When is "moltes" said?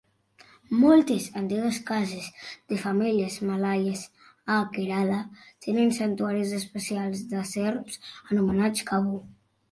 0.83-1.25